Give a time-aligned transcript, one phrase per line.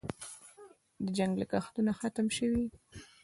[1.03, 2.65] د جنګ لګښتونه ختم شوي؟